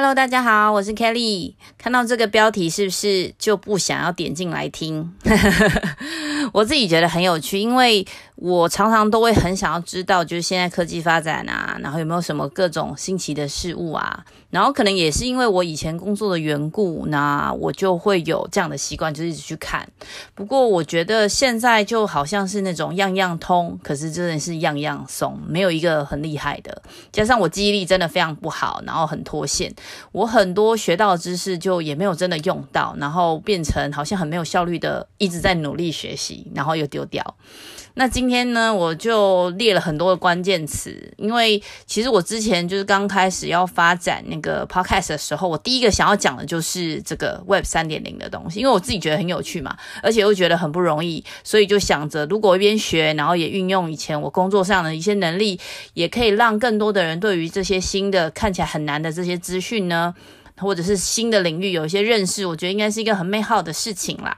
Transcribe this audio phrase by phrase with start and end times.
[0.00, 1.52] Hello，大家好，我是 Kelly。
[1.76, 5.12] 看到这个标题，是不是就不想要点进来听？
[6.54, 8.06] 我自己觉得很有趣，因为
[8.40, 14.24] 我常常都会很想要知道，就是现在科技发展啊，然后有没有什么各种新奇的事物啊？
[14.48, 19.86] 然后可能也是因为我以前工作的缘故，那我就会有这样的习惯，就一直去看。
[20.34, 26.82] 不过我觉得现在就好像是那种样样通，可是真的是样样松，没有一个很厉害的。
[27.12, 29.72] 加上我记忆力真的非常不好，然后很脱线，
[30.12, 36.30] 我很多学到的知识就也没有真的用到，然后变成好像很没有效率的一直在努力学习。
[36.54, 37.36] 然后又丢掉。
[37.94, 55.58] 那今天呢，我就列了很多的关键词，因为其实我之前就是刚开始要发展那个 podcast 的时候，我第一个想要讲的就是这个 Web 三点零的东西，因为我自己觉得很有趣嘛，而且又觉得很不容易，所以就想着如果一边学，然后也运用以前我工作上的一些能力，
[55.94, 60.14] 也可以让更多的人对于这些新的看起来很难的这些资讯呢，
[60.58, 64.36] 或者是新的领域有一些认识，我觉得应该是一个很美好的事情啦。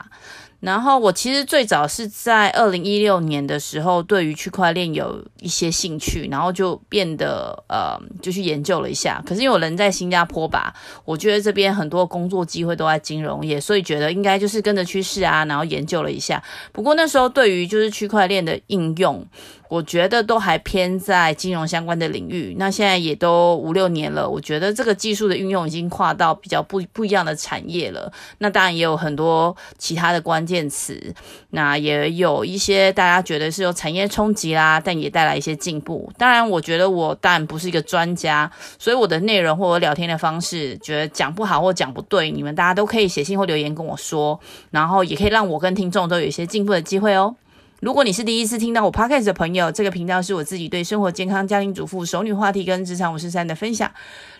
[0.62, 9.20] 然后我其实最早是在二零一六年的时候，对于区块链有一些兴趣，然后就变得呃，就去研究了一下。
[9.26, 10.72] 可是因为我人在新加坡吧，
[11.04, 16.40] 我觉得这边很多工作机会都在金融业，所以觉得应该就是跟着趋势啊，然后研究了一下。
[16.70, 19.26] 不过那时候对于就是区块链的应用，
[19.72, 22.54] 我觉得都还偏在金融相关的领域。
[22.58, 28.12] 那现在也都五六年了，我觉得这个技术的运用已经跨到比较不不一样的产业了。
[28.36, 31.14] 那当然也有很多其他的关键词，
[31.52, 36.12] 那也有一些大家觉得是有产业冲击啦，但也带来一些进步。
[36.18, 44.38] 当然，我觉得我当然不是一个专家，所以我的内容或者聊天的方式，觉得讲不好或讲不对，你们大家都可以写信或留言跟我说，
[44.70, 47.34] 然后也可以让我跟听众都有一些进步的机会哦。
[47.82, 53.90] 如果你是第一次听到我 podcast 的朋友，这个频道是我自己对生活健康、家庭主妇、熟女话题跟职场五十三的分享。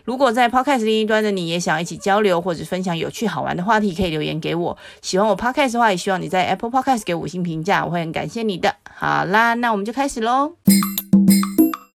[0.05, 4.79] 如果在 podcast 另一端的你也想一起交流或者分享有趣好玩的话题，可以留言给我。
[5.01, 8.77] 喜欢我 podcast 的话，也希望你在 Apple Podcast 给五星评价，我会很感谢你的。
[8.95, 10.53] 好啦，那我们就开始喽。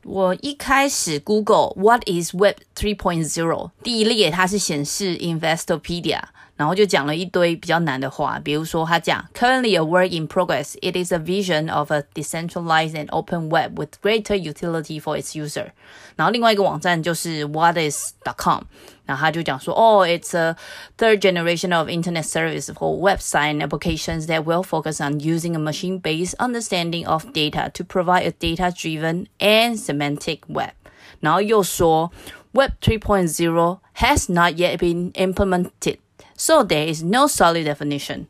[0.05, 6.21] 我一开始 Google What is Web 3.0，第一列它是显示 Investopedia。
[6.62, 13.78] 然后就讲了一堆比较难的话，比如说他讲 Currently a work in progress, it is a vision of a decentralized and open web
[13.80, 15.68] with greater utility for its user。
[16.16, 18.64] 然后另外一个网站就是 Whatis.com，
[19.06, 20.56] 然后他就讲说，哦，it's a
[20.98, 26.34] third generation of internet service for website applications that will focus on using a machine-based
[26.40, 30.72] understanding of data to provide a data-driven and semantic web。
[31.20, 32.12] 然后又说
[32.54, 35.98] Web 3.0 has not yet been implemented。
[36.43, 38.27] so there is no solid definition.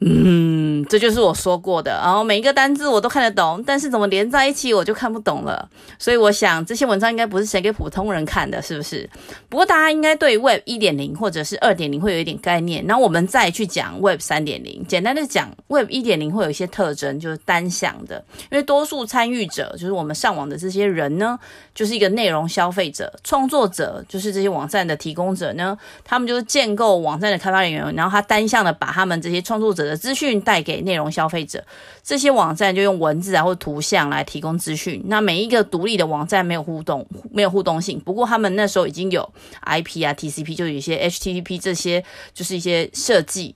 [0.00, 1.90] 嗯，这就是我说过的。
[1.90, 5.68] 然后每一个单字我都看得懂，但是怎么连在一起我就看不懂了。
[5.98, 9.10] 所以我想这些文章应该不是写给普通人看的，是不是？
[9.48, 12.84] 不过大家应该对 Web 一点零或者是二点零会有一点概念。
[12.86, 14.84] 然后我们再去讲 Web 三点零。
[14.86, 21.36] 简单的讲，Web 一点零会有一些特征，就是单向的，因为多数参与者就是我们上网的这些人呢，
[21.74, 31.64] 就是一个内容消费者，创作者就是这些网站的提供者呢，他们就是建构网站的开发人员，然后他单向的把他们这些创作者的资讯带给内容消费者，
[32.02, 35.02] 这些网站就用文字啊或图像来提供资讯。
[35.06, 37.98] 那每一个独立的网站没有互动，没有互动性。
[37.98, 39.28] 不过他们那时候已经有
[39.64, 43.54] IP 啊、TCP，就有一些 HTTP 这些，就是一些设计。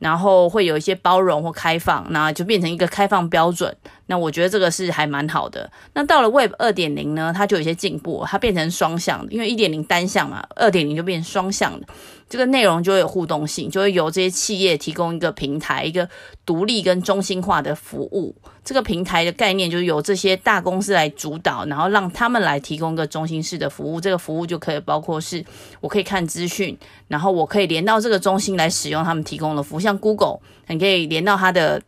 [0.00, 3.74] 然后会有一些包容或开放，那就变成一个开放标准。
[4.06, 5.70] 那我觉得这个是还蛮好的。
[5.94, 11.86] 那到了 Web 二点零呢，它就有一些进步，它变成双向的，因为一点零单向嘛，二点零就变成双向的。
[12.26, 16.08] 这个内容就会有互动性，就会由这些企业提供一个平台，一个
[16.44, 18.34] 独立跟中心化的服务。
[18.64, 24.00] 这个平台的概念就是由这些大公司来主导，然后让他们来提供一个中心式的服务。
[24.00, 25.44] 这个服务就可以包括是，
[25.80, 26.76] 我可以看资讯，
[27.08, 31.80] 然后我可以连到这个中心来使用他们提供的服务，像 Google，你可以连到它的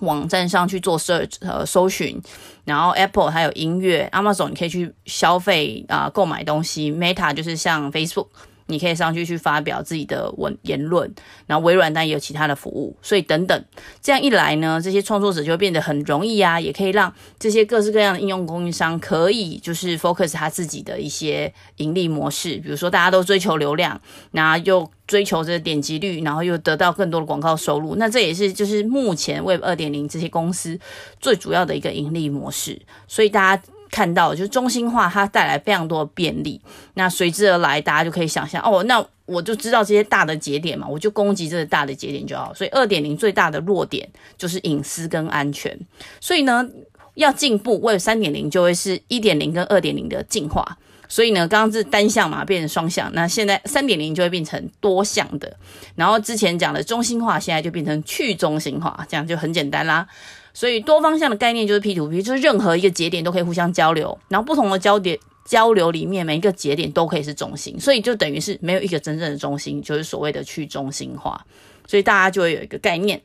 [0.00, 2.20] 网站上去做 search 呃搜寻，
[2.64, 8.28] 然后 Apple 还有音乐，Amazon 你可以去消费啊、呃、购买东西，Meta 就是像 Facebook。
[8.68, 11.08] 你可以上去去发表自己的文言论，
[11.46, 13.64] 然后微软当然也有其他的服务，所以等等，
[14.02, 24.00] 这样一来呢，这些创作者就会变得很容易啊，也可以让这些各式各样的应用供应商可以就是 focus 他自己的一些盈利模式，比如说大家都追求流量，
[24.32, 30.78] 那又追求这个点击率，然后又得到更多的广告收入，那这也是就是目前 Web 二点零这些公司
[31.20, 33.62] 最主要的一个盈利模式，所以大家。
[33.88, 36.60] 看到就是中心化，它带来非常多的便利。
[36.94, 42.52] 那随之而来，大家就可以想象哦，那我就知道这些大的节点嘛，我就攻击这个大的节点就好。
[42.52, 44.06] 所以二点零最大的弱点
[44.36, 45.78] 就是隐私跟安全。
[46.20, 46.68] 所以呢，
[47.14, 50.76] 要进步，Web 三点零就会是一点零跟二点零的进化。
[51.08, 53.10] 所以呢，刚刚是单向嘛，变成双向。
[53.12, 55.56] 那现在三点零就会变成多向的。
[55.94, 60.06] 然后之前讲的中心化，现在就变成去中心化，这样就很简单啦。
[60.52, 71.44] 所以多方向的概念就是 P2P，就是任何一个节点都可以互相交流，然后不同的交点交流里面，每一个节点都可以是中心，所以就等于是没有一个真正的中心，就是所谓的去中心化。
[71.86, 73.20] 所以大家就会有一个概念。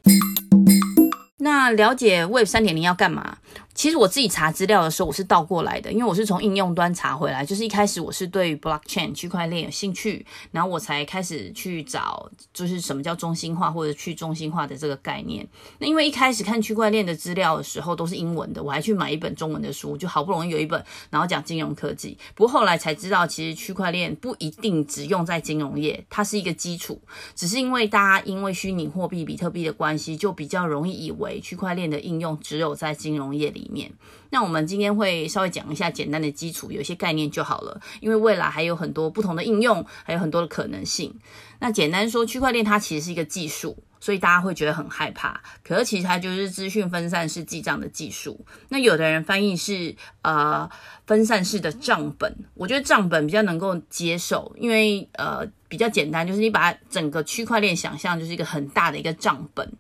[1.37, 3.37] 那了解 Web 三点零要干嘛？
[3.81, 7.43] 其实我自己查资料的时候，我是倒过来的，因为我是从应用端查回来。
[7.43, 15.47] 就是一开始我是对 blockchain 区块链有兴趣，然后我才开始去找，就是什么叫中心化或者去中心化的这个概念。
[15.79, 22.15] 那因为一开始看区块链的资料的时候都是英文的，我还去买一本中文的书，就好不容易有一本，然后讲金融科技。
[22.35, 27.01] 不过后来才知道，其实区块链不一定只用在金融业，它是一个基础。
[27.33, 33.69] 只是因为大家因为虚拟货币比特币的关系，就比较容易以为区块链的应用只有在金融业里。
[33.71, 33.91] 面，
[34.29, 37.79] 那我们今天会稍微讲一下简单的基础，有一些概念就好了。
[37.99, 41.13] 因为未来还有很多不同的应用，还有很多的可能性。
[41.59, 45.41] 那简单说，区块链它其实是一个技术，所以大家会觉得很害怕。
[45.63, 48.45] 可是其实它就是资讯分散式记账的技术。
[48.69, 50.69] 那有的人翻译是呃
[51.05, 59.71] 分散式的账本，我觉得账本比较能够接受，因为呃比较简单，就是你把整个区块链想象就是一个很大的一个账本，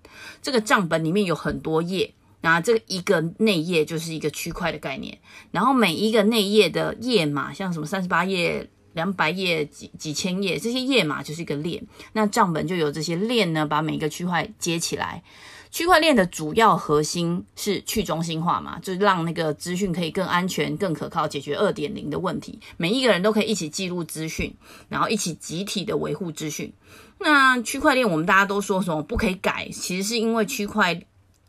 [0.41, 2.13] 这个账本里面有很多页。
[2.41, 5.17] 那这一个内页就是一个区块的概念，
[5.51, 11.85] 然后每一个内页的页码，像什么三十八页、两百页、几几千页，这些页码就是一个链。
[12.13, 15.23] 那账本就有这些链呢，把每一个区块接起来。
[15.69, 22.59] 区块链的主要核心是去中心化嘛，就是让那个资讯可以更安全、更可靠，解决二点零的问题。
[22.75, 24.53] 每一个人都可以一起记录资讯，
[24.89, 26.73] 然后一起集体的维护资讯。
[27.19, 31.01] 那区块链我们大家都说什么不可以改，其实是因为区块。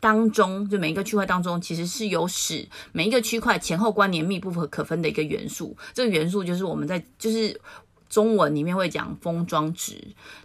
[0.03, 5.77] 当中，就每一个区块当中，其实是有使每一个区块前后关联密不可可分的一个元素。
[5.93, 7.57] 这个元素就是我们在就是
[8.09, 9.95] 中文里面会讲封装值，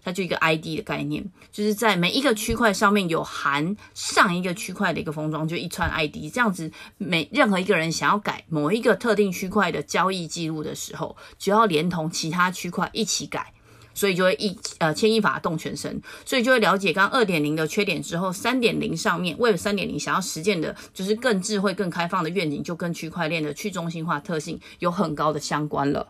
[0.05, 6.33] 它就一个 ID 的概念，就是在每一个区块上面有含上一个区块的一个封装，就一串 ID。
[6.33, 13.53] 这样子，每任何一个人想要改某一个特定区块的交易记录的时候，就要连同其他区块一起改。
[13.99, 26.07] 所以就会一呃牵一发动全身，所以就会了解刚刚二点零的缺点之后，三点零上面为了三点零想要实践的就是更智慧、更开放的愿景，就跟区块链的去中心化特性有很高的相关了。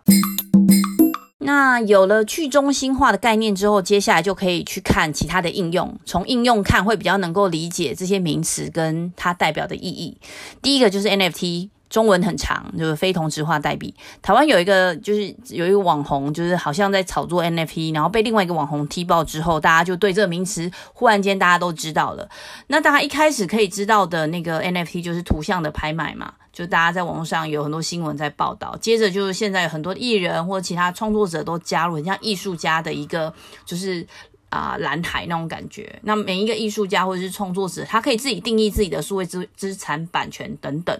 [1.38, 10.19] 那有了去中心化的概念之后，接下来就可以去看其他的应用，从应用看会比较能够理解这些名词跟它代表的意义。
[10.61, 11.70] 第一个就是 NFT。
[11.90, 13.94] 中文很长，就是非同质化代币。
[14.20, 22.29] 台湾有一个，就是有一个网红，就是好像在炒作 NFT，然后被另外一个网红踢爆之后，大家就对这个名词忽然间大家都知道了。
[22.67, 28.76] 那大家一开始可以知道的那个 NFT 就是图像的拍卖嘛，就大家在网络上有很多新闻在报道。
[28.81, 33.32] 接着就是现在有很多艺人或者其他创作者都加入，很像艺术家的一个
[33.64, 34.06] 就是。
[34.50, 35.99] 啊，蓝海那种感觉。
[36.03, 40.99] 那每一个艺术家或者是创作者，他可以自己定义自己的数位资资产版权等等。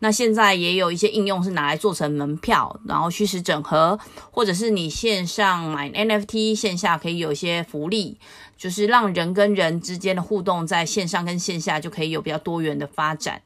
[0.00, 3.98] 那现在也有一些应用是拿来做成门票，然后虚实整合，
[4.30, 8.18] 或者是你线上买 NFT，线下可以有一些福利，
[8.58, 13.40] 就是让人跟人之间的互动在线上跟线下就可以有比较多元的发展。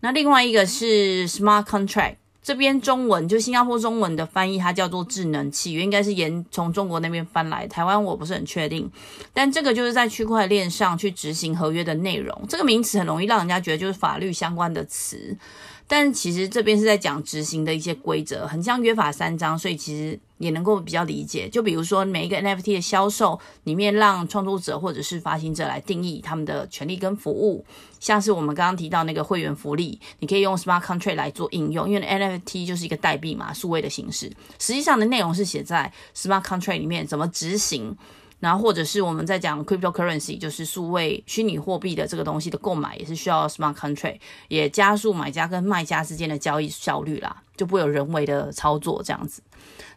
[0.00, 2.21] 那另外一个是 Smart Contract。
[2.42, 7.66] 这边中文就新加坡中文的翻译，它叫做智能契约，应该是沿从中国那边翻来。
[7.68, 8.90] 台湾我不是很确定，
[9.32, 12.44] 但这个就是在区块链上去执行合约的内容。
[12.48, 15.36] 这个名词很容易让人家觉得就是法律相关的词。
[15.94, 21.46] 但其实这边是在讲执行的一些规则，很像约法三章，所以其实也能够比较理解。
[21.50, 27.62] 就比如说每一个 NFT 的销售里面，让创作者或者是发行者来定义他们的权利跟服务，
[28.00, 37.94] 像是我们刚刚提到那个会员福利，你可以用 Smart Contract 来做应用，因为 NFT 就是一个代币嘛，数位的形式，实际上的内容是写在 Smart Contract 里面怎么执行。
[38.42, 44.18] 然后或者是我们在讲 cryptocurrency，就是数位虚拟货币的这个东西的购买，也是需要 smart contract，
[44.48, 49.40] 也加速买家跟卖家之间的交易效率啦，就不会有人为的操作这样子。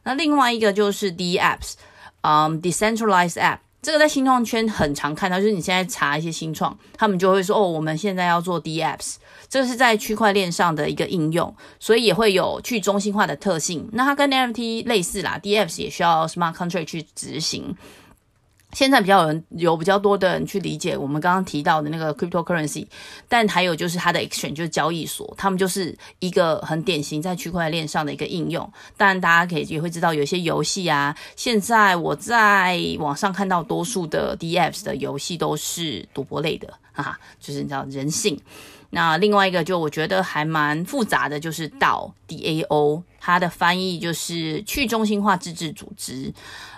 [0.04, 1.74] 那另外一个就是 D apps，
[2.22, 9.16] 嗯，decentralized app，这个在新创圈很常看到，就是你现在查一些新创，他们就会说哦，我们现在要做 DApps，
[9.50, 13.90] 这个是在区块链上的一个应用，所以也会有去中心化的特性。
[13.94, 17.76] 那它跟 NFT 类似啦，DApps 也需要 smart contract 去执行。
[18.76, 22.86] 现在比较有人有比较多的人去理解我们刚刚提到的那个 cryptocurrency，
[23.30, 28.70] 但还有就是它的 exchange 就是交易所，他们就是一个很典型在区块链上的一个应用。
[28.98, 38.38] 当然大家可以也会知道有些游戏啊，现在我在网上看到多数的 DApps 的游戏都是赌博类的，哈哈，就是你知道人性。
[38.90, 43.02] 那另外一个就我觉得还蛮复杂的，就是到 DAO。
[43.20, 46.32] 它的翻译就是去中心化自治组织。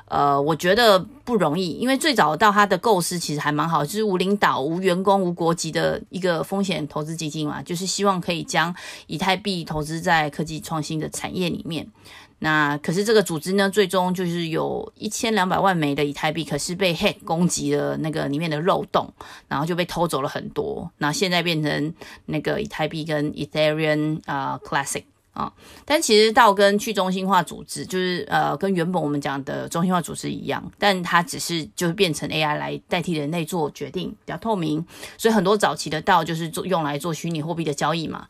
[0.09, 8.73] 呃，我觉得不容易，因为最早到它的构思其实还蛮好，就是无领导、无员工、无国籍的一个风险投资基金嘛，就是希望可以将
[9.07, 11.85] 以太币投资在科技创新的产业里面。
[12.39, 19.11] 那可是这个组织呢，最终就是有一千两百万枚的以太币，可是被 hack 攻击了那个里面的漏洞，
[19.47, 20.89] 然后就被偷走了很多。
[20.99, 21.93] 那现在变成
[22.27, 25.03] 那个以太币跟 Ethereum 啊、Classic。
[25.37, 25.53] 啊，
[25.85, 34.83] 但其实道跟去中心化组织就是呃，跟原本我们讲的中心化组织一样，但它只是就是变成 AI 来代替人类做决定，比较透明，
[35.15, 38.27] 所以很多早期的道就是做用来做虚拟货币的交易嘛。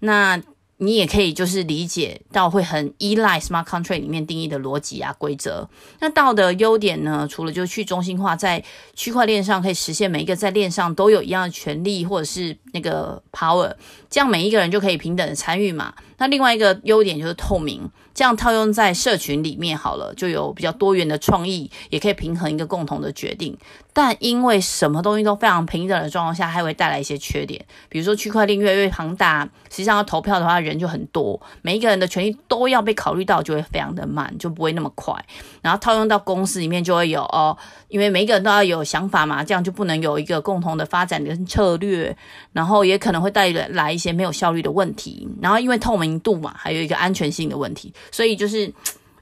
[0.00, 0.38] 那
[0.82, 5.68] 你也可以就是理解到会很依赖 smart contract 里面定义的逻辑啊规则。
[6.00, 8.64] 那道的优点呢，除了就去中心化，在
[8.94, 13.74] 区块链上可以实现每一个在链上都有一样的权利或者是那个 power，
[14.08, 15.92] 这样每一个人就可以平等的参与嘛。
[16.20, 23.56] 那另外一个优点就是透明，这样套用在社群里面好了，就有比较多元的创意，也可以平衡一个共同的决定。
[23.92, 35.14] 但因为什么东西都非常平等的状况下，还会带来一些缺点，比如说区块链越来越庞大，实际上要投票的话人就很多，每一个人的权利都要被考虑到，就会非常的慢，就不会那么快。
[35.62, 37.56] 然后套用到公司里面就会有哦，
[37.88, 42.16] 因为每一个人都要有想法嘛，这样就不能有一个共同的发展跟策略，
[42.52, 45.26] 然后也可能会带来一些没有效率的问题。
[45.40, 46.09] 然后因为透明。
[46.18, 48.72] 度嘛，还有一个安全性的问题，所以就是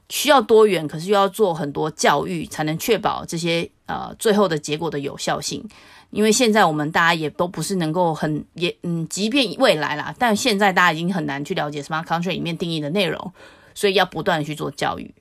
[0.09, 5.63] 需要多元，可是又要做很多教育，才能确保这些呃最后的结果的有效性。
[6.11, 13.31] 因为现在我们大家也都不是能够很也嗯，即便未来啦，但现在大家已经很难去了解 Smart Contract 里面定义的内容，
[13.75, 15.13] 所以要不断的去做教育。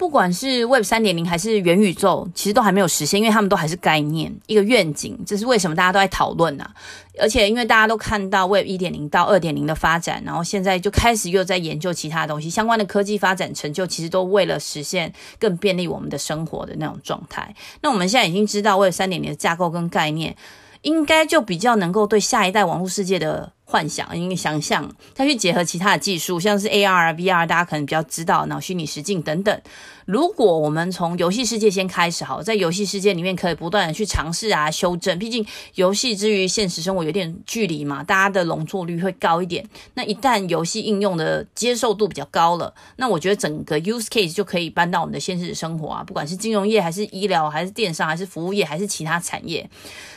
[0.00, 5.14] 不管是 Web 三点零还是元宇宙，其实都还没有实现，因为他们都还是概念，一个愿景。
[5.26, 6.72] 这是为什么大家都在讨论啊？
[7.20, 17.54] 而且因为大家都看到 Web 一点零到二点零的发展，然后现在就开始又在研究其他东西，相关的科技发展成就，其实都为了实现更便利我们的生活的那种状态。
[17.82, 20.34] 那我们现在已经知道 Web 三点零的架构跟概念，
[20.80, 23.52] 应该就比较能够对下一代网络世界的。
[23.70, 29.60] 幻想，因为想象，再去结合其他的技术，像是 AR、VR，大家可能比较知道，脑虚拟实境等等。
[30.06, 35.16] 如果我们从游戏世界先开始，好，在游戏世界里面可以不断的去尝试啊，修正。
[35.20, 35.46] 毕竟
[35.76, 39.64] 游戏之于现实生活有点距离嘛，大家的容错率会高一点。
[39.94, 49.70] 那一旦游戏应用的接受度比较高了，那我觉得整个 use case 就可以搬到我们的现实生活啊，不管是金融业，还是医疗，还是电商，还是服务业，还是其他产业。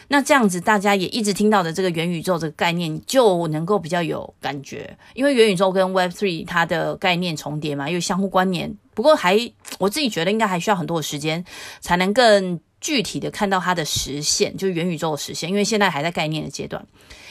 [0.07, 8.73] 那这样子，大家也一直听到的这个元宇宙这个概念，就我能够比较有感觉，因为元宇宙跟 Web three 它的概念重叠嘛，又相互关联。
[8.95, 9.37] 不过还
[9.79, 11.43] 我自己觉得应该还需要很多的时间，
[11.81, 15.49] 才能更具体的看到它的实现，就是元宇宙的实现。
[15.49, 16.85] 因为现在还在概念的阶段。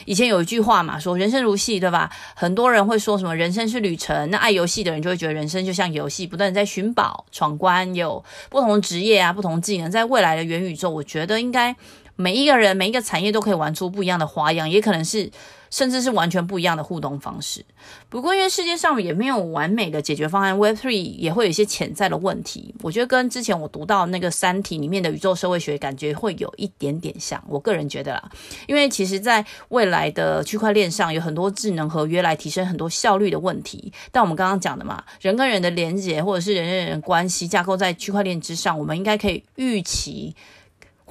[0.05, 2.11] 以前有一句话嘛，说人生如戏，对吧？
[2.35, 9.89] 很多人会说什么人生是旅程，那爱游戏的人就会觉得人生就像游戏，不断在寻宝、闯关，有不同的职业啊，不同技能。
[9.89, 11.75] 在未来的元宇宙，我觉得应该。
[12.15, 15.31] 每一个人、每一个产业都可以玩出不一样的花样，也可能是
[15.71, 17.65] 甚至是完全不一样的互动方式。
[18.07, 22.73] 不过，因为世界上也没有完美的解决方案，Web Three 也会有一些潜在的问题。
[22.83, 27.43] 我觉得跟之前我读到那个《三体》里面的宇宙社会学感觉会有一点点像。
[27.47, 28.29] 我个人觉得啦，
[28.67, 33.91] 因为其实在未来的区块链上有很多智能合约来提升很多效率的问题。
[34.11, 40.35] 但我们刚刚讲的嘛，人跟人的连接或者是人跟人关系架构在区块链之上，我们应该可以预期。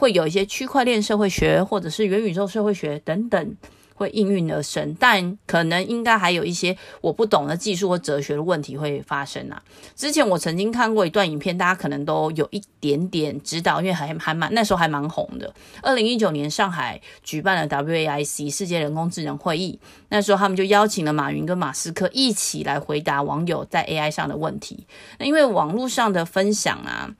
[0.02, 3.56] 会有一些区块链社会学，或者是元宇宙社会学等等
[3.94, 9.62] 会应运而生，但可能应该还有一些我不懂的技术或哲学的问题会发生啊。
[9.94, 15.54] 之前我曾经看过一段影片，大家可能都有一点点知道，因为还还蛮那时候还蛮红的。
[15.82, 19.78] 二零一九年上海举办了 WAIC 世界人工智能会议，
[20.08, 24.84] 那时候他们就邀请了马云跟马斯克一起来回答网友在 AI 上的问题。
[25.20, 27.14] 那因为网络上的分享啊。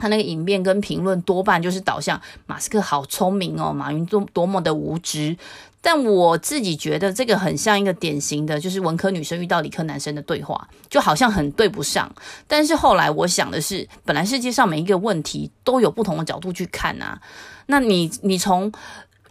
[0.00, 5.36] 他那个影片跟评论多半就是导向马斯克好聪明哦，马云多多么的无知。
[5.82, 12.12] 但我自己觉得这个很像一个典型的，就是文科女生遇到理科男生的对话，就好像很对不上。
[12.48, 17.20] 但是后来我想的是，本来世界上每一个问题都有不同的角度去看啊。
[17.66, 18.72] 那你你从。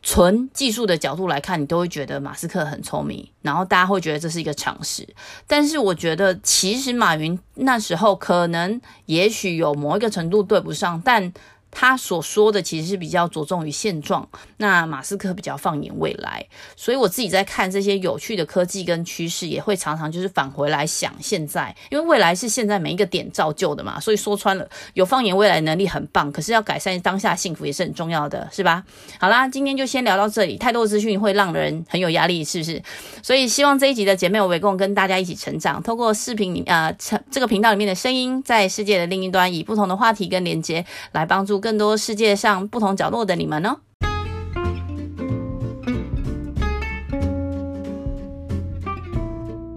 [0.02, 5.08] 纯技术的角度来看，你都会觉得马斯克很聪明，然后大家会觉得这是一个常识。
[5.46, 11.32] 但是我觉得，其实马云那时候可能也许有某一个程度对不上，但
[11.72, 16.46] 他所说的其实是比较着重于现状，那马斯克比较放眼未来，
[16.76, 28.84] 所以我自己在看这些有趣的科技跟趋势，也会常常就是返回来想现在，因为未来是现在每一个点造就的嘛，所以说穿了，有放眼未来能力很棒，可是要改善当下幸福也是很重要的，是吧？
[29.20, 32.82] 好啦，今天就先聊到这里，太多资讯会让人很有压力，是不是？
[33.22, 36.92] 所以希望这一集的姐妹我围共跟大家一起成长，透过视频里呃
[37.30, 41.59] 这个频道里面的声音，在世界的另一端，以不同的话题跟连接来帮助。
[41.60, 43.78] 更多世界上不同角落的你们呢？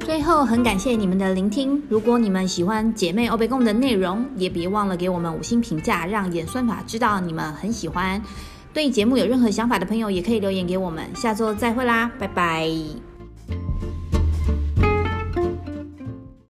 [0.00, 1.82] 最后，很感谢你们的聆听。
[1.88, 8.22] 如果你们喜欢姐妹欧北共的内容，也别忘了给我们五星评价，让演算法知道你们很喜欢。
[8.74, 11.04] 对节目有任何想法的朋友，也可以留言给我们。
[11.16, 12.68] 下周再会啦，拜拜。